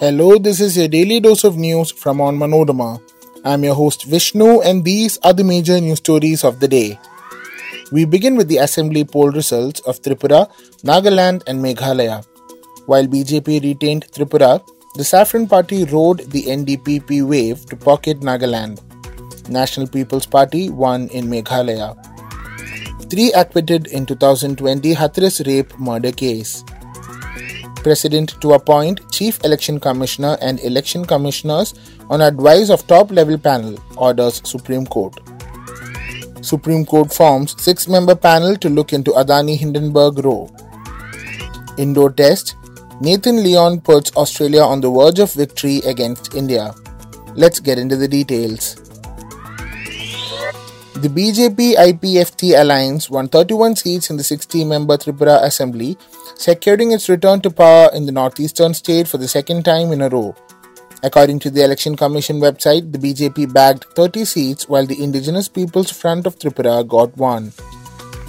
[0.00, 3.02] Hello, this is your daily dose of news from Onmanorama.
[3.44, 6.98] I'm your host Vishnu, and these are the major news stories of the day.
[7.92, 10.50] We begin with the assembly poll results of Tripura,
[10.84, 12.24] Nagaland, and Meghalaya.
[12.86, 18.80] While BJP retained Tripura, the Saffron Party rode the NDPP wave to pocket Nagaland.
[19.50, 21.94] National People's Party won in Meghalaya.
[23.10, 26.64] Three acquitted in 2020 Hathras rape murder case.
[27.82, 31.74] President to appoint Chief Election Commissioner and Election Commissioners
[32.08, 35.18] on advice of top level panel, orders Supreme Court.
[36.42, 40.50] Supreme Court forms six member panel to look into Adani Hindenburg row.
[41.78, 42.56] Indore test
[43.00, 46.74] Nathan Lyon puts Australia on the verge of victory against India.
[47.34, 48.89] Let's get into the details.
[51.00, 55.96] The BJP IPFT alliance won 31 seats in the 60 member Tripura Assembly,
[56.36, 60.10] securing its return to power in the northeastern state for the second time in a
[60.10, 60.36] row.
[61.02, 65.90] According to the Election Commission website, the BJP bagged 30 seats while the Indigenous People's
[65.90, 67.54] Front of Tripura got one.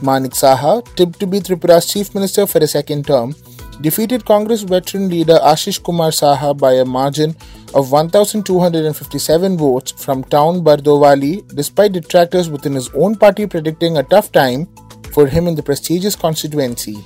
[0.00, 3.34] Manik Saha, tipped to be Tripura's chief minister for a second term,
[3.80, 7.36] defeated Congress veteran leader Ashish Kumar Saha by a margin
[7.74, 14.30] of 1,257 votes from town Bardowali, despite detractors within his own party predicting a tough
[14.32, 14.66] time
[15.12, 17.04] for him in the prestigious constituency.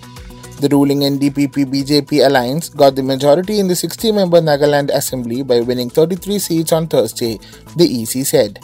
[0.61, 5.61] The ruling NDPP BJP alliance got the majority in the 60 member Nagaland Assembly by
[5.61, 7.39] winning 33 seats on Thursday,
[7.77, 8.59] the EC said.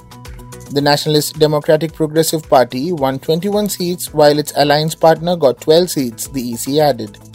[0.73, 6.29] The Nationalist Democratic Progressive Party won 21 seats while its alliance partner got 12 seats,
[6.29, 7.34] the EC added.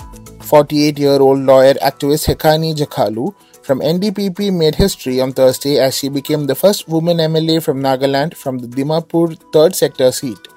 [0.49, 6.09] 48 year old lawyer activist Hekani Jakhalu from NDPP made history on Thursday as she
[6.09, 10.47] became the first woman MLA from Nagaland from the Dimapur 3rd sector seat.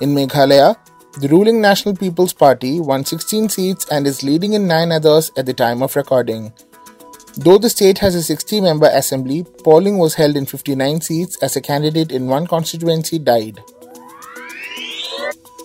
[0.00, 0.76] In Meghalaya,
[1.20, 5.44] the ruling National People's Party won 16 seats and is leading in 9 others at
[5.44, 6.50] the time of recording.
[7.36, 11.56] Though the state has a 60 member assembly, polling was held in 59 seats as
[11.56, 13.60] a candidate in one constituency died.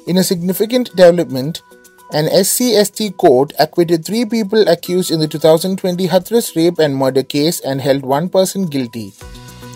[0.08, 1.62] In a significant development,
[2.14, 7.62] an SC-ST court acquitted three people accused in the 2020 Hathras rape and murder case
[7.62, 9.14] and held one person guilty.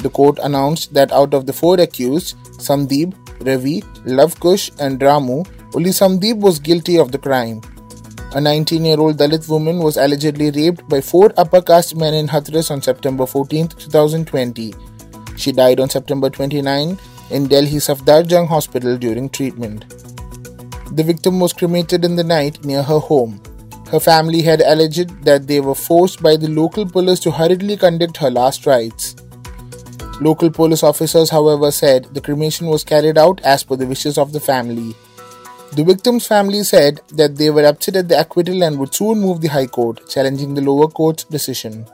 [0.02, 5.92] The court announced that out of the four accused, Sandeep, Ravi, Lavkush, and Ramu, only
[5.92, 7.62] Sandeep was guilty of the crime.
[8.34, 12.28] A 19 year old Dalit woman was allegedly raped by four upper caste men in
[12.28, 14.74] Hathras on September 14, 2020.
[15.38, 17.00] She died on September 29
[17.32, 20.05] in Delhi Safdarjung Hospital during treatment.
[20.92, 23.42] The victim was cremated in the night near her home.
[23.92, 28.18] Her family had alleged that they were forced by the local police to hurriedly conduct
[28.18, 29.16] her last rites.
[30.22, 34.32] Local police officers, however, said the cremation was carried out as per the wishes of
[34.32, 34.96] the family.
[35.74, 39.42] The victim's family said that they were upset at the acquittal and would soon move
[39.42, 41.86] the High Court, challenging the lower court's decision.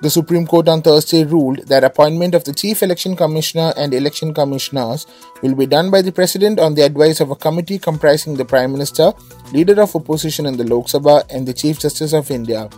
[0.00, 4.32] The Supreme Court on Thursday ruled that appointment of the Chief Election Commissioner and Election
[4.32, 5.08] Commissioners
[5.42, 8.70] will be done by the President on the advice of a committee comprising the Prime
[8.70, 9.12] Minister,
[9.52, 12.70] Leader of Opposition in the Lok Sabha, and the Chief Justice of India.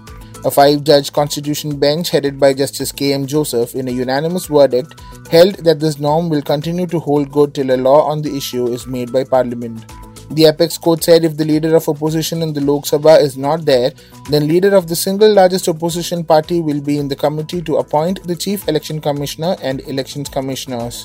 [0.46, 3.12] A five judge constitution bench headed by Justice K.
[3.12, 3.26] M.
[3.26, 4.98] Joseph, in a unanimous verdict,
[5.30, 8.68] held that this norm will continue to hold good till a law on the issue
[8.68, 9.84] is made by Parliament.
[10.30, 13.64] The apex court said if the leader of opposition in the Lok Sabha is not
[13.64, 13.90] there,
[14.30, 18.22] then leader of the single largest opposition party will be in the committee to appoint
[18.28, 21.04] the chief election commissioner and elections commissioners.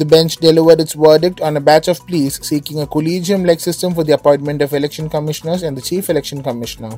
[0.00, 3.94] The bench delivered its verdict on a batch of pleas seeking a collegium like system
[3.94, 6.90] for the appointment of election commissioners and the chief election commissioner.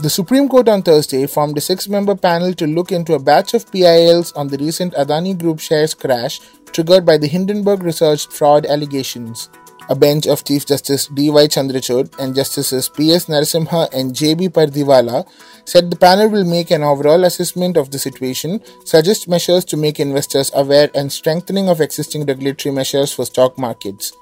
[0.00, 3.54] The Supreme Court on Thursday formed a six member panel to look into a batch
[3.54, 6.38] of PILs on the recent Adani Group shares crash
[6.70, 9.48] triggered by the Hindenburg Research fraud allegations.
[9.88, 11.46] A bench of Chief Justice D.Y.
[11.46, 13.24] Chandrachud and Justices P.S.
[13.26, 14.50] Narasimha and J.B.
[14.50, 15.26] Pardiwala
[15.64, 19.98] said the panel will make an overall assessment of the situation, suggest measures to make
[19.98, 24.12] investors aware, and strengthening of existing regulatory measures for stock markets.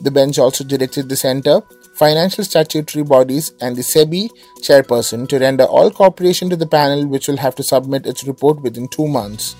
[0.00, 1.62] The bench also directed the Center,
[1.94, 4.30] financial statutory bodies, and the SEBI
[4.60, 8.60] chairperson to render all cooperation to the panel, which will have to submit its report
[8.60, 9.54] within two months.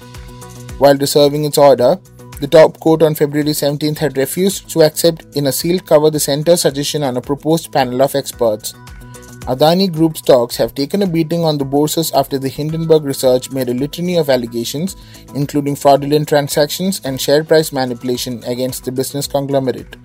[0.78, 1.98] While reserving its order,
[2.40, 6.18] the top court on February 17th had refused to accept in a sealed cover the
[6.18, 8.74] center's suggestion on a proposed panel of experts.
[9.42, 13.68] Adani Group stocks have taken a beating on the bourses after the Hindenburg research made
[13.68, 14.96] a litany of allegations,
[15.34, 19.96] including fraudulent transactions and share price manipulation against the business conglomerate.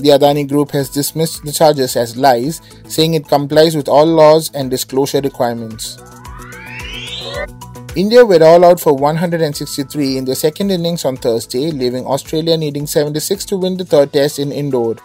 [0.00, 4.50] The Adani Group has dismissed the charges as lies, saying it complies with all laws
[4.54, 5.98] and disclosure requirements.
[7.96, 12.86] India were all out for 163 in their second innings on Thursday, leaving Australia needing
[12.86, 14.96] 76 to win the third test in Indore.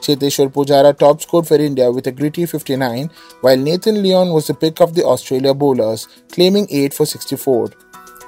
[0.00, 3.08] Cheteshwar Pujara top scored for India with a gritty 59,
[3.42, 7.70] while Nathan Lyon was the pick of the Australia bowlers, claiming 8 for 64.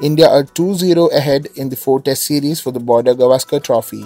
[0.00, 4.04] India are 2 0 ahead in the four test series for the Border Gavaskar Trophy.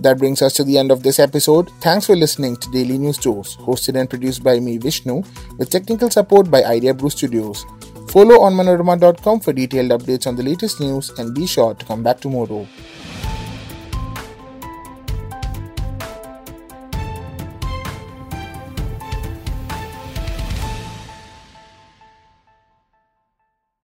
[0.00, 1.70] That brings us to the end of this episode.
[1.80, 5.22] Thanks for listening to Daily News Dose, hosted and produced by me, Vishnu,
[5.58, 7.66] with technical support by Idea Brew Studios.
[8.08, 12.18] Follow onmanorama.com for detailed updates on the latest news and be sure to come back
[12.20, 12.66] tomorrow.